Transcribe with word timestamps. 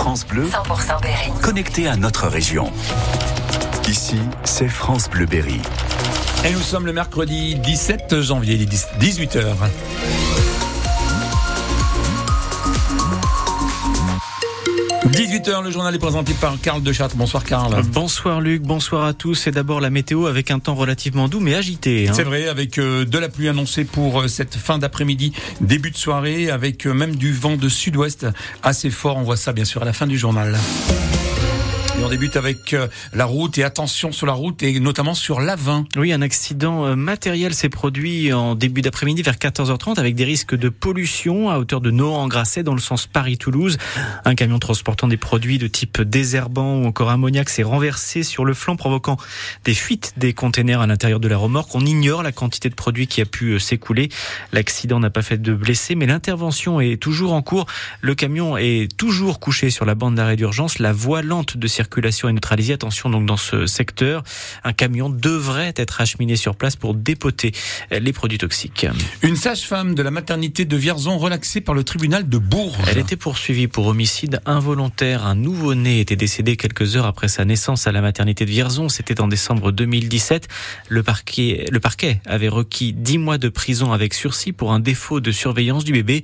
France 0.00 0.26
Bleu, 0.26 0.48
100% 0.48 1.02
Berry. 1.02 1.30
connecté 1.42 1.86
à 1.86 1.94
notre 1.94 2.26
région. 2.26 2.72
Ici, 3.86 4.16
c'est 4.44 4.66
France 4.66 5.10
Bleu 5.10 5.26
Berry. 5.26 5.60
Et 6.46 6.52
nous 6.52 6.62
sommes 6.62 6.86
le 6.86 6.94
mercredi 6.94 7.56
17 7.56 8.22
janvier, 8.22 8.54
il 8.54 8.62
est 8.62 8.98
18h. 8.98 9.44
«18h, 15.08 15.62
le 15.64 15.70
journal 15.70 15.94
est 15.94 15.98
présenté 15.98 16.34
par 16.34 16.60
Karl 16.60 16.82
de 16.82 16.92
Châtre. 16.92 17.16
Bonsoir 17.16 17.42
Karl. 17.42 17.82
Bonsoir 17.92 18.40
Luc, 18.40 18.62
bonsoir 18.62 19.04
à 19.04 19.12
tous. 19.14 19.34
C'est 19.34 19.50
d'abord 19.50 19.80
la 19.80 19.90
météo 19.90 20.26
avec 20.26 20.50
un 20.50 20.58
temps 20.58 20.74
relativement 20.74 21.26
doux 21.28 21.40
mais 21.40 21.54
agité. 21.54 22.08
hein. 22.08 22.12
C'est 22.14 22.22
vrai, 22.22 22.48
avec 22.48 22.78
euh, 22.78 23.04
de 23.04 23.18
la 23.18 23.28
pluie 23.28 23.48
annoncée 23.48 23.84
pour 23.84 24.20
euh, 24.20 24.28
cette 24.28 24.56
fin 24.56 24.78
d'après-midi, 24.78 25.32
début 25.60 25.90
de 25.90 25.96
soirée, 25.96 26.50
avec 26.50 26.86
euh, 26.86 26.92
même 26.92 27.16
du 27.16 27.32
vent 27.32 27.56
de 27.56 27.68
sud-ouest 27.68 28.26
assez 28.62 28.90
fort. 28.90 29.16
On 29.16 29.22
voit 29.22 29.36
ça 29.36 29.52
bien 29.52 29.64
sûr 29.64 29.82
à 29.82 29.84
la 29.84 29.92
fin 29.92 30.06
du 30.06 30.18
journal. 30.18 30.56
On 32.02 32.08
débute 32.08 32.36
avec 32.36 32.72
euh, 32.72 32.88
la 33.12 33.26
route 33.26 33.58
et 33.58 33.62
attention 33.62 34.10
sur 34.10 34.26
la 34.26 34.32
route 34.32 34.62
et 34.62 34.80
notamment 34.80 35.12
sur 35.12 35.38
l'Avin. 35.40 35.84
Oui, 35.96 36.14
un 36.14 36.22
accident 36.22 36.86
euh, 36.86 36.96
matériel 36.96 37.52
s'est 37.54 37.68
produit 37.68 38.32
en 38.32 38.54
début 38.54 38.80
d'après-midi 38.80 39.20
vers 39.20 39.34
14h30 39.34 39.98
avec 39.98 40.14
des 40.14 40.24
risques 40.24 40.54
de 40.54 40.70
pollution 40.70 41.50
à 41.50 41.58
hauteur 41.58 41.82
de 41.82 41.90
Nohant-en-Grasset 41.90 42.62
dans 42.62 42.72
le 42.72 42.80
sens 42.80 43.06
Paris-Toulouse. 43.06 43.76
Un 44.24 44.34
camion 44.34 44.58
transportant 44.58 45.08
des 45.08 45.18
produits 45.18 45.58
de 45.58 45.66
type 45.66 46.00
désherbant 46.00 46.78
ou 46.78 46.86
encore 46.86 47.10
ammoniac 47.10 47.50
s'est 47.50 47.62
renversé 47.62 48.22
sur 48.22 48.46
le 48.46 48.54
flanc 48.54 48.76
provoquant 48.76 49.18
des 49.64 49.74
fuites 49.74 50.14
des 50.16 50.32
containers 50.32 50.80
à 50.80 50.86
l'intérieur 50.86 51.20
de 51.20 51.28
la 51.28 51.36
remorque. 51.36 51.74
On 51.74 51.84
ignore 51.84 52.22
la 52.22 52.32
quantité 52.32 52.70
de 52.70 52.74
produits 52.74 53.08
qui 53.08 53.20
a 53.20 53.26
pu 53.26 53.50
euh, 53.50 53.58
s'écouler. 53.58 54.08
L'accident 54.52 55.00
n'a 55.00 55.10
pas 55.10 55.22
fait 55.22 55.38
de 55.38 55.52
blessés 55.52 55.96
mais 55.96 56.06
l'intervention 56.06 56.80
est 56.80 56.96
toujours 56.96 57.34
en 57.34 57.42
cours. 57.42 57.66
Le 58.00 58.14
camion 58.14 58.56
est 58.56 58.88
toujours 58.96 59.38
couché 59.38 59.68
sur 59.68 59.84
la 59.84 59.94
bande 59.94 60.14
d'arrêt 60.14 60.36
d'urgence. 60.36 60.78
La 60.78 60.94
voie 60.94 61.20
lente 61.20 61.58
de 61.58 61.66
circulation 61.66 61.89
est 61.98 62.32
neutralisée. 62.32 62.74
Attention 62.74 63.10
donc 63.10 63.26
dans 63.26 63.36
ce 63.36 63.66
secteur, 63.66 64.22
un 64.64 64.72
camion 64.72 65.10
devrait 65.10 65.72
être 65.76 66.00
acheminé 66.00 66.36
sur 66.36 66.56
place 66.56 66.76
pour 66.76 66.94
dépoter 66.94 67.52
les 67.90 68.12
produits 68.12 68.38
toxiques. 68.38 68.86
Une 69.22 69.36
sage-femme 69.36 69.94
de 69.94 70.02
la 70.02 70.10
maternité 70.10 70.64
de 70.64 70.76
Vierzon 70.76 71.18
relaxée 71.18 71.60
par 71.60 71.74
le 71.74 71.84
tribunal 71.84 72.28
de 72.28 72.38
Bourges. 72.38 72.78
Elle 72.88 72.98
était 72.98 73.16
poursuivie 73.16 73.68
pour 73.68 73.86
homicide 73.86 74.40
involontaire. 74.46 75.26
Un 75.26 75.34
nouveau-né 75.34 76.00
était 76.00 76.16
décédé 76.16 76.56
quelques 76.56 76.96
heures 76.96 77.06
après 77.06 77.28
sa 77.28 77.44
naissance 77.44 77.86
à 77.86 77.92
la 77.92 78.00
maternité 78.00 78.44
de 78.44 78.50
Vierzon. 78.50 78.88
C'était 78.88 79.20
en 79.20 79.28
décembre 79.28 79.72
2017. 79.72 80.48
Le 80.88 81.02
parquet, 81.02 81.66
le 81.70 81.80
parquet 81.80 82.20
avait 82.26 82.48
requis 82.48 82.92
10 82.92 83.18
mois 83.18 83.38
de 83.38 83.48
prison 83.48 83.92
avec 83.92 84.14
sursis 84.14 84.52
pour 84.52 84.72
un 84.72 84.80
défaut 84.80 85.20
de 85.20 85.32
surveillance 85.32 85.84
du 85.84 85.92
bébé. 85.92 86.22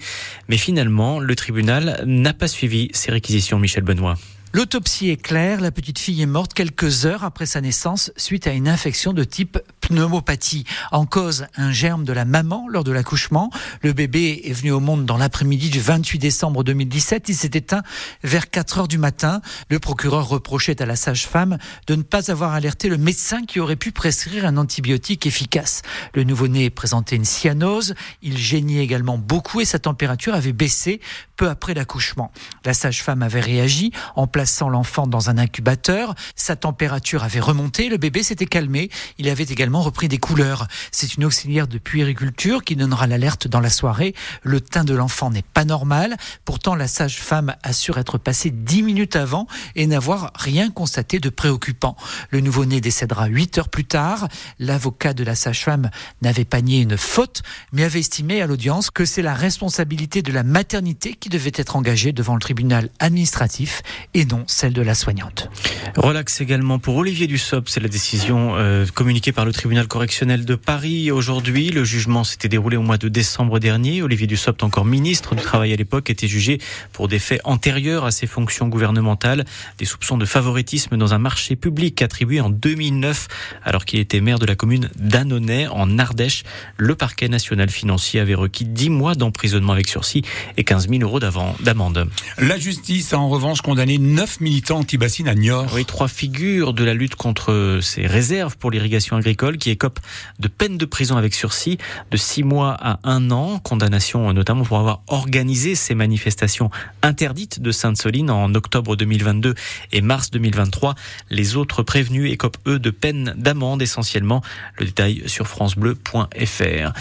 Mais 0.48 0.56
finalement, 0.56 1.20
le 1.20 1.34
tribunal 1.34 2.02
n'a 2.06 2.32
pas 2.32 2.48
suivi 2.48 2.88
ces 2.92 3.10
réquisitions. 3.10 3.58
Michel 3.58 3.84
Benoît. 3.84 4.16
L'autopsie 4.56 5.10
est 5.10 5.20
claire, 5.20 5.60
la 5.60 5.70
petite 5.70 5.98
fille 5.98 6.22
est 6.22 6.24
morte 6.24 6.54
quelques 6.54 7.04
heures 7.04 7.24
après 7.24 7.44
sa 7.44 7.60
naissance 7.60 8.10
suite 8.16 8.46
à 8.46 8.52
une 8.52 8.68
infection 8.68 9.12
de 9.12 9.22
type 9.22 9.58
pneumopathie. 9.88 10.64
En 10.92 11.06
cause, 11.06 11.46
un 11.56 11.72
germe 11.72 12.04
de 12.04 12.12
la 12.12 12.24
maman 12.24 12.66
lors 12.68 12.84
de 12.84 12.92
l'accouchement. 12.92 13.50
Le 13.82 13.92
bébé 13.92 14.42
est 14.44 14.52
venu 14.52 14.72
au 14.72 14.80
monde 14.80 15.06
dans 15.06 15.16
l'après-midi 15.16 15.70
du 15.70 15.80
28 15.80 16.18
décembre 16.18 16.64
2017. 16.64 17.28
Il 17.28 17.34
s'est 17.34 17.50
éteint 17.54 17.82
vers 18.22 18.50
4 18.50 18.78
heures 18.78 18.88
du 18.88 18.98
matin. 18.98 19.40
Le 19.70 19.78
procureur 19.78 20.28
reprochait 20.28 20.82
à 20.82 20.86
la 20.86 20.96
sage-femme 20.96 21.58
de 21.86 21.94
ne 21.94 22.02
pas 22.02 22.30
avoir 22.30 22.52
alerté 22.52 22.88
le 22.88 22.98
médecin 22.98 23.44
qui 23.44 23.60
aurait 23.60 23.76
pu 23.76 23.92
prescrire 23.92 24.44
un 24.46 24.56
antibiotique 24.56 25.26
efficace. 25.26 25.82
Le 26.14 26.24
nouveau-né 26.24 26.70
présentait 26.70 27.16
une 27.16 27.24
cyanose. 27.24 27.94
Il 28.22 28.36
geignait 28.36 28.82
également 28.82 29.18
beaucoup 29.18 29.60
et 29.60 29.64
sa 29.64 29.78
température 29.78 30.34
avait 30.34 30.52
baissé 30.52 31.00
peu 31.36 31.48
après 31.48 31.74
l'accouchement. 31.74 32.32
La 32.64 32.74
sage-femme 32.74 33.22
avait 33.22 33.40
réagi 33.40 33.92
en 34.16 34.26
plaçant 34.26 34.68
l'enfant 34.68 35.06
dans 35.06 35.30
un 35.30 35.38
incubateur. 35.38 36.14
Sa 36.34 36.56
température 36.56 37.22
avait 37.22 37.40
remonté, 37.40 37.88
le 37.88 37.98
bébé 37.98 38.22
s'était 38.22 38.46
calmé, 38.46 38.90
il 39.18 39.28
avait 39.28 39.44
également 39.44 39.75
repris 39.80 40.08
des 40.08 40.18
couleurs. 40.18 40.66
C'est 40.90 41.14
une 41.16 41.24
auxiliaire 41.24 41.68
de 41.68 41.78
puériculture 41.78 42.64
qui 42.64 42.76
donnera 42.76 43.06
l'alerte 43.06 43.48
dans 43.48 43.60
la 43.60 43.70
soirée. 43.70 44.14
Le 44.42 44.60
teint 44.60 44.84
de 44.84 44.94
l'enfant 44.94 45.30
n'est 45.30 45.42
pas 45.42 45.64
normal. 45.64 46.16
Pourtant, 46.44 46.74
la 46.74 46.88
sage-femme 46.88 47.54
assure 47.62 47.98
être 47.98 48.18
passée 48.18 48.50
dix 48.50 48.82
minutes 48.82 49.16
avant 49.16 49.46
et 49.74 49.86
n'avoir 49.86 50.32
rien 50.34 50.70
constaté 50.70 51.18
de 51.18 51.28
préoccupant. 51.28 51.96
Le 52.30 52.40
nouveau-né 52.40 52.80
décédera 52.80 53.26
huit 53.26 53.58
heures 53.58 53.68
plus 53.68 53.84
tard. 53.84 54.28
L'avocat 54.58 55.14
de 55.14 55.24
la 55.24 55.34
sage-femme 55.34 55.90
n'avait 56.22 56.44
pas 56.44 56.60
nié 56.60 56.80
une 56.80 56.96
faute, 56.96 57.42
mais 57.72 57.84
avait 57.84 58.00
estimé 58.00 58.42
à 58.42 58.46
l'audience 58.46 58.90
que 58.90 59.04
c'est 59.04 59.22
la 59.22 59.34
responsabilité 59.34 60.22
de 60.22 60.32
la 60.32 60.42
maternité 60.42 61.14
qui 61.14 61.28
devait 61.28 61.52
être 61.54 61.76
engagée 61.76 62.12
devant 62.12 62.34
le 62.34 62.40
tribunal 62.40 62.90
administratif 62.98 63.82
et 64.14 64.24
non 64.24 64.44
celle 64.46 64.72
de 64.72 64.82
la 64.82 64.94
soignante. 64.94 65.48
Relax 65.96 66.40
également 66.40 66.78
pour 66.78 66.96
Olivier 66.96 67.26
Dussopt, 67.26 67.68
c'est 67.68 67.80
la 67.80 67.88
décision 67.88 68.56
euh, 68.56 68.86
communiquée 68.94 69.32
par 69.32 69.44
le 69.44 69.52
tribunal 69.52 69.65
correctionnel 69.88 70.44
de 70.44 70.54
Paris 70.54 71.10
aujourd'hui. 71.10 71.70
Le 71.70 71.84
jugement 71.84 72.24
s'était 72.24 72.48
déroulé 72.48 72.76
au 72.76 72.82
mois 72.82 72.98
de 72.98 73.08
décembre 73.08 73.58
dernier. 73.58 74.00
Olivier 74.00 74.26
Dussopt, 74.26 74.62
encore 74.62 74.84
ministre 74.84 75.34
du 75.34 75.42
Travail 75.42 75.72
à 75.72 75.76
l'époque, 75.76 76.08
était 76.08 76.28
jugé 76.28 76.58
pour 76.92 77.08
des 77.08 77.18
faits 77.18 77.40
antérieurs 77.44 78.04
à 78.04 78.10
ses 78.10 78.26
fonctions 78.26 78.68
gouvernementales, 78.68 79.44
des 79.78 79.84
soupçons 79.84 80.18
de 80.18 80.24
favoritisme 80.24 80.96
dans 80.96 81.14
un 81.14 81.18
marché 81.18 81.56
public 81.56 82.00
attribué 82.00 82.40
en 82.40 82.48
2009 82.48 83.26
alors 83.64 83.84
qu'il 83.84 83.98
était 83.98 84.20
maire 84.20 84.38
de 84.38 84.46
la 84.46 84.54
commune 84.54 84.88
d'Annonay 84.96 85.66
en 85.66 85.98
Ardèche. 85.98 86.44
Le 86.76 86.94
parquet 86.94 87.28
national 87.28 87.68
financier 87.68 88.20
avait 88.20 88.34
requis 88.34 88.64
10 88.64 88.90
mois 88.90 89.14
d'emprisonnement 89.14 89.72
avec 89.72 89.88
sursis 89.88 90.22
et 90.56 90.64
15 90.64 90.88
000 90.88 91.02
euros 91.02 91.18
d'amende. 91.18 92.08
La 92.38 92.58
justice 92.58 93.12
a 93.12 93.18
en 93.18 93.28
revanche 93.28 93.62
condamné 93.62 93.98
neuf 93.98 94.40
militants 94.40 94.78
anti-bassines 94.78 95.28
à 95.28 95.34
Niort. 95.34 95.72
Oui, 95.74 95.84
trois 95.84 96.08
figures 96.08 96.72
de 96.72 96.84
la 96.84 96.94
lutte 96.94 97.16
contre 97.16 97.80
ces 97.82 98.06
réserves 98.06 98.56
pour 98.56 98.70
l'irrigation 98.70 99.16
agricole 99.16 99.55
qui 99.56 99.70
écopent 99.70 100.00
de 100.38 100.48
peine 100.48 100.78
de 100.78 100.84
prison 100.84 101.16
avec 101.16 101.34
sursis 101.34 101.78
de 102.10 102.16
six 102.16 102.42
mois 102.42 102.76
à 102.80 102.98
un 103.04 103.30
an. 103.30 103.58
Condamnation 103.58 104.32
notamment 104.32 104.64
pour 104.64 104.78
avoir 104.78 105.02
organisé 105.08 105.74
ces 105.74 105.94
manifestations 105.94 106.70
interdites 107.02 107.60
de 107.60 107.70
Sainte-Soline 107.70 108.30
en 108.30 108.54
octobre 108.54 108.96
2022 108.96 109.54
et 109.92 110.00
mars 110.00 110.30
2023. 110.30 110.94
Les 111.30 111.56
autres 111.56 111.82
prévenus 111.82 112.32
écopent 112.32 112.58
eux 112.66 112.78
de 112.78 112.90
peine 112.90 113.34
d'amende 113.36 113.82
essentiellement. 113.82 114.42
Le 114.78 114.86
détail 114.86 115.22
sur 115.26 115.46
francebleu.fr. 115.46 116.92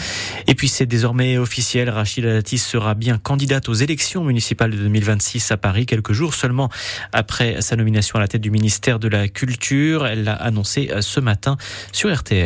Et 0.46 0.54
puis 0.54 0.68
c'est 0.68 0.86
désormais 0.86 1.38
officiel, 1.38 1.90
Rachida 1.90 2.32
Dati 2.32 2.58
sera 2.58 2.94
bien 2.94 3.18
candidate 3.18 3.68
aux 3.68 3.74
élections 3.74 4.24
municipales 4.24 4.70
de 4.70 4.76
2026 4.76 5.50
à 5.50 5.56
Paris 5.56 5.86
quelques 5.86 6.12
jours 6.12 6.34
seulement 6.34 6.70
après 7.12 7.60
sa 7.62 7.76
nomination 7.76 8.16
à 8.16 8.20
la 8.20 8.28
tête 8.28 8.42
du 8.42 8.50
ministère 8.50 8.98
de 8.98 9.08
la 9.08 9.28
Culture. 9.28 10.06
Elle 10.06 10.24
l'a 10.24 10.34
annoncé 10.34 10.90
ce 11.00 11.20
matin 11.20 11.56
sur 11.92 12.14
RTL. 12.14 12.45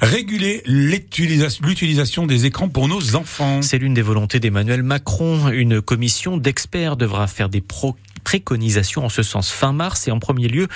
Réguler 0.00 0.62
l'utilisation 0.66 2.26
des 2.26 2.46
écrans 2.46 2.68
pour 2.68 2.88
nos 2.88 3.14
enfants. 3.14 3.62
C'est 3.62 3.78
l'une 3.78 3.94
des 3.94 4.02
volontés 4.02 4.40
d'Emmanuel 4.40 4.82
Macron. 4.82 5.48
Une 5.48 5.80
commission 5.80 6.36
d'experts 6.36 6.96
devra 6.96 7.26
faire 7.26 7.48
des 7.48 7.60
pro 7.60 7.96
préconisations 8.22 9.04
en 9.04 9.08
ce 9.08 9.22
sens 9.22 9.50
fin 9.50 9.72
mars. 9.72 10.08
Et 10.08 10.10
en 10.10 10.18
premier 10.18 10.48
lieu, 10.48 10.68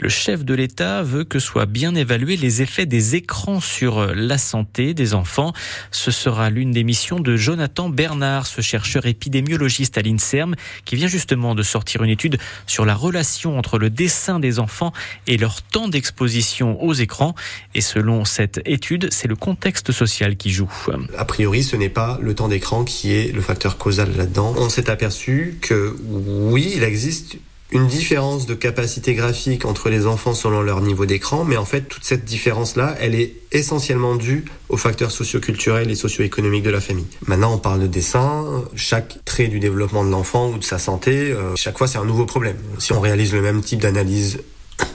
le 0.00 0.08
chef 0.08 0.44
de 0.44 0.54
l'État 0.54 1.02
veut 1.02 1.24
que 1.24 1.38
soient 1.38 1.66
bien 1.66 1.94
évalués 1.94 2.36
les 2.36 2.62
effets 2.62 2.86
des 2.86 3.16
écrans 3.16 3.60
sur 3.60 4.14
la 4.14 4.38
santé 4.38 4.94
des 4.94 5.14
enfants. 5.14 5.52
Ce 5.90 6.10
sera 6.10 6.50
l'une 6.50 6.70
des 6.70 6.84
missions 6.84 7.20
de 7.20 7.36
Jonathan 7.36 7.88
Bernard, 7.88 8.46
ce 8.46 8.60
chercheur 8.60 9.06
épidémiologiste 9.06 9.98
à 9.98 10.02
l'INSERM, 10.02 10.54
qui 10.84 10.96
vient 10.96 11.08
justement 11.08 11.54
de 11.54 11.62
sortir 11.62 12.02
une 12.02 12.10
étude 12.10 12.38
sur 12.66 12.84
la 12.84 12.94
relation 12.94 13.58
entre 13.58 13.78
le 13.78 13.90
dessin 13.90 14.40
des 14.40 14.58
enfants 14.58 14.92
et 15.26 15.36
leur 15.36 15.62
temps 15.62 15.88
d'exposition 15.88 16.82
aux 16.82 16.94
écrans. 16.94 17.34
Et 17.74 17.80
selon 17.80 18.24
cette 18.24 18.60
étude, 18.64 19.08
c'est 19.12 19.28
le 19.28 19.36
contexte 19.36 19.92
social 19.92 20.36
qui 20.36 20.50
joue. 20.50 20.70
A 21.16 21.24
priori, 21.24 21.62
ce 21.62 21.76
n'est 21.76 21.88
pas 21.88 22.18
le 22.20 22.34
temps 22.34 22.48
d'écran 22.48 22.84
qui 22.84 23.12
est 23.12 23.32
le 23.32 23.40
facteur 23.40 23.78
causal 23.78 24.16
là-dedans. 24.16 24.54
On 24.56 24.68
s'est 24.68 24.90
aperçu 24.90 25.58
que 25.60 25.96
oui, 26.08 26.72
il 26.76 26.84
existe 26.94 27.38
une 27.72 27.88
différence 27.88 28.46
de 28.46 28.54
capacité 28.54 29.14
graphique 29.14 29.64
entre 29.64 29.88
les 29.88 30.06
enfants 30.06 30.32
selon 30.32 30.62
leur 30.62 30.80
niveau 30.80 31.06
d'écran, 31.06 31.42
mais 31.42 31.56
en 31.56 31.64
fait, 31.64 31.80
toute 31.80 32.04
cette 32.04 32.24
différence-là, 32.24 32.94
elle 33.00 33.16
est 33.16 33.34
essentiellement 33.50 34.14
due 34.14 34.44
aux 34.68 34.76
facteurs 34.76 35.10
socioculturels 35.10 35.90
et 35.90 35.96
socio-économiques 35.96 36.62
de 36.62 36.70
la 36.70 36.80
famille. 36.80 37.06
Maintenant, 37.26 37.52
on 37.54 37.58
parle 37.58 37.80
de 37.80 37.88
dessin, 37.88 38.62
chaque 38.76 39.24
trait 39.24 39.48
du 39.48 39.58
développement 39.58 40.04
de 40.04 40.10
l'enfant 40.10 40.50
ou 40.50 40.58
de 40.58 40.62
sa 40.62 40.78
santé, 40.78 41.32
euh, 41.32 41.56
chaque 41.56 41.76
fois, 41.76 41.88
c'est 41.88 41.98
un 41.98 42.04
nouveau 42.04 42.26
problème. 42.26 42.58
Si 42.78 42.92
on 42.92 43.00
réalise 43.00 43.32
le 43.32 43.42
même 43.42 43.60
type 43.60 43.80
d'analyse 43.80 44.38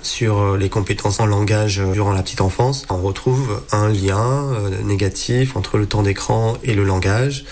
sur 0.01 0.55
les 0.55 0.69
compétences 0.69 1.19
en 1.19 1.25
langage 1.25 1.81
durant 1.91 2.13
la 2.13 2.23
petite 2.23 2.39
enfance, 2.39 2.85
on 2.89 3.01
retrouve 3.01 3.61
un 3.73 3.89
lien 3.89 4.53
négatif 4.85 5.57
entre 5.57 5.77
le 5.77 5.85
temps 5.85 6.03
d'écran 6.03 6.57
et 6.63 6.73
le 6.73 6.85
langage 6.85 7.43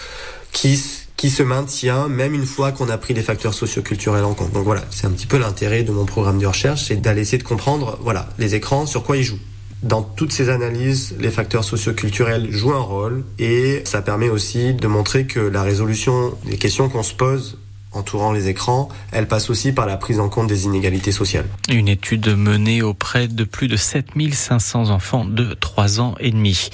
qui 0.54 1.07
qui 1.18 1.32
se 1.32 1.42
maintient 1.42 2.08
même 2.08 2.36
une 2.36 2.46
fois 2.46 2.72
qu'on 2.72 2.90
a 2.90 2.98
pris 2.98 3.14
les 3.16 3.24
facteurs 3.24 3.56
socioculturels 3.56 4.24
en 4.24 4.36
compte. 4.36 4.54
Donc 4.54 4.64
voilà, 4.64 4.84
c'est 4.92 5.08
un 5.08 5.12
petit 5.12 5.26
peu 5.26 5.38
l'intérêt 5.38 5.84
de 5.84 5.92
mon 5.92 6.06
programme 6.06 6.38
de 6.38 6.46
recherche, 6.46 6.86
c'est 6.86 6.96
d'aller 6.96 7.22
essayer 7.22 7.40
de 7.40 7.44
comprendre, 7.44 7.98
voilà, 8.02 8.30
les 8.38 8.54
écrans, 8.54 8.86
sur 8.86 9.04
quoi 9.04 9.18
ils 9.18 9.24
jouent. 9.24 9.40
Dans 9.84 10.02
toutes 10.02 10.32
ces 10.32 10.50
analyses, 10.50 11.16
les 11.20 11.30
facteurs 11.30 11.64
socioculturels 11.64 12.52
jouent 12.52 12.74
un 12.74 12.80
rôle 12.80 13.24
et 13.38 13.82
ça 13.86 14.02
permet 14.02 14.30
aussi 14.30 14.74
de 14.74 14.88
montrer 14.88 15.26
que 15.26 15.40
la 15.40 15.64
résolution 15.64 16.36
des 16.46 16.58
questions 16.58 16.90
qu'on 16.90 17.04
se 17.04 17.14
pose 17.14 17.58
entourant 17.94 18.32
les 18.32 18.48
écrans, 18.48 18.90
elle 19.12 19.28
passe 19.28 19.50
aussi 19.50 19.72
par 19.72 19.86
la 19.86 19.98
prise 19.98 20.20
en 20.20 20.30
compte 20.30 20.48
des 20.48 20.66
inégalités 20.66 21.12
sociales. 21.12 21.46
Une 21.70 21.88
étude 21.88 22.28
menée 22.36 22.82
auprès 22.82 23.28
de 23.28 23.44
plus 23.44 23.68
de 23.68 23.78
7500 23.78 24.90
enfants 24.90 25.26
de 25.26 25.54
3 25.54 26.00
ans 26.00 26.16
et 26.20 26.32
demi. 26.32 26.70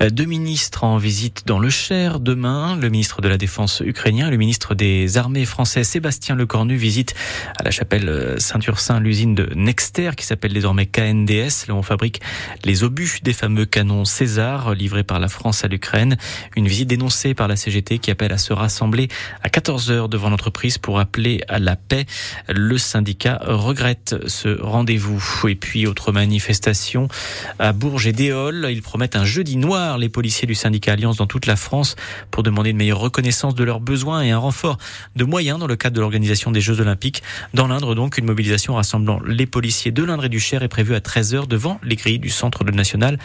Euh, 0.00 0.10
deux 0.10 0.24
ministres 0.24 0.84
en 0.84 0.96
visite 0.96 1.44
dans 1.46 1.58
le 1.58 1.70
Cher 1.70 2.18
demain. 2.18 2.76
Le 2.76 2.88
ministre 2.88 3.20
de 3.20 3.28
la 3.28 3.38
Défense 3.38 3.82
ukrainien, 3.84 4.30
le 4.30 4.36
ministre 4.36 4.74
des 4.74 5.16
Armées 5.16 5.44
français 5.44 5.84
Sébastien 5.84 6.34
Lecornu 6.34 6.76
visite 6.76 7.14
à 7.58 7.62
la 7.62 7.70
chapelle 7.70 8.08
euh, 8.08 8.38
Saint-Ursin 8.38 9.00
l'usine 9.00 9.34
de 9.34 9.48
Nexter 9.54 10.10
qui 10.16 10.24
s'appelle 10.24 10.52
désormais 10.52 10.86
KNDS. 10.86 11.68
Là 11.68 11.74
on 11.74 11.82
fabrique 11.82 12.20
les 12.64 12.84
obus 12.84 13.20
des 13.22 13.32
fameux 13.32 13.66
canons 13.66 14.04
César 14.04 14.74
livrés 14.74 15.04
par 15.04 15.20
la 15.20 15.28
France 15.28 15.64
à 15.64 15.68
l'Ukraine. 15.68 16.16
Une 16.56 16.66
visite 16.66 16.88
dénoncée 16.88 17.34
par 17.34 17.48
la 17.48 17.56
CGT 17.56 17.98
qui 17.98 18.10
appelle 18.10 18.32
à 18.32 18.38
se 18.38 18.52
rassembler 18.52 19.08
à 19.42 19.48
14 19.48 19.90
heures 19.90 20.08
devant 20.08 20.30
l'entreprise 20.30 20.63
pour 20.80 20.98
appeler 20.98 21.42
à 21.48 21.58
la 21.58 21.76
paix. 21.76 22.06
Le 22.48 22.78
syndicat 22.78 23.38
regrette 23.42 24.16
ce 24.26 24.60
rendez-vous. 24.60 25.22
Et 25.48 25.54
puis, 25.54 25.86
autre 25.86 26.10
manifestation 26.10 27.08
à 27.58 27.72
Bourges 27.72 28.06
et 28.06 28.12
Déol. 28.12 28.68
Ils 28.70 28.82
promettent 28.82 29.16
un 29.16 29.24
jeudi 29.24 29.56
noir, 29.56 29.98
les 29.98 30.08
policiers 30.08 30.46
du 30.46 30.54
syndicat 30.54 30.92
Alliance 30.92 31.18
dans 31.18 31.26
toute 31.26 31.46
la 31.46 31.56
France, 31.56 31.96
pour 32.30 32.42
demander 32.42 32.70
une 32.70 32.78
meilleure 32.78 33.00
reconnaissance 33.00 33.54
de 33.54 33.64
leurs 33.64 33.80
besoins 33.80 34.22
et 34.22 34.30
un 34.30 34.38
renfort 34.38 34.78
de 35.16 35.24
moyens 35.24 35.58
dans 35.58 35.66
le 35.66 35.76
cadre 35.76 35.96
de 35.96 36.00
l'organisation 36.00 36.50
des 36.50 36.60
Jeux 36.60 36.80
Olympiques. 36.80 37.22
Dans 37.52 37.66
l'Indre, 37.66 37.94
donc, 37.94 38.16
une 38.16 38.24
mobilisation 38.24 38.74
rassemblant 38.74 39.20
les 39.26 39.46
policiers 39.46 39.92
de 39.92 40.02
l'Indre 40.02 40.24
et 40.24 40.28
du 40.28 40.40
Cher 40.40 40.62
est 40.62 40.68
prévue 40.68 40.94
à 40.94 41.00
13h 41.00 41.46
devant 41.46 41.78
les 41.82 41.96
grilles 41.96 42.18
du 42.18 42.30
Centre 42.30 42.64
national 42.64 43.18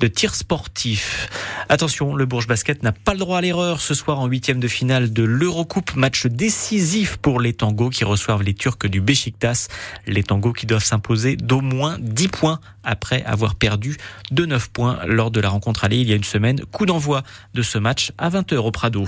de 0.00 0.06
tir 0.06 0.34
sportif. 0.34 1.28
Attention, 1.68 2.14
le 2.14 2.26
Bourges 2.26 2.46
Basket 2.46 2.82
n'a 2.82 2.92
pas 2.92 3.12
le 3.12 3.18
droit 3.18 3.38
à 3.38 3.40
l'erreur 3.40 3.80
ce 3.80 3.94
soir 3.94 4.20
en 4.20 4.26
huitième 4.26 4.60
de 4.60 4.68
finale 4.68 5.12
de 5.12 5.22
l'Eurocoupe, 5.22 5.96
match 5.96 6.26
décisif 6.74 7.18
pour 7.18 7.40
les 7.40 7.52
tangos 7.52 7.90
qui 7.90 8.04
reçoivent 8.04 8.42
les 8.42 8.54
Turcs 8.54 8.88
du 8.88 9.00
Beşiktaş. 9.00 9.68
Les 10.08 10.24
tangos 10.24 10.52
qui 10.52 10.66
doivent 10.66 10.84
s'imposer 10.84 11.36
d'au 11.36 11.60
moins 11.60 11.98
10 12.00 12.28
points 12.28 12.58
après 12.82 13.22
avoir 13.24 13.54
perdu 13.54 13.96
de 14.32 14.44
9 14.44 14.70
points 14.70 14.98
lors 15.06 15.30
de 15.30 15.40
la 15.40 15.50
rencontre 15.50 15.84
allée 15.84 15.98
il 15.98 16.08
y 16.08 16.12
a 16.12 16.16
une 16.16 16.24
semaine. 16.24 16.60
Coup 16.72 16.84
d'envoi 16.84 17.22
de 17.54 17.62
ce 17.62 17.78
match 17.78 18.10
à 18.18 18.28
20h 18.28 18.56
au 18.56 18.72
Prado. 18.72 19.06